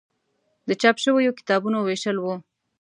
[0.67, 2.25] د چاپ شویو کتابونو ویشل و.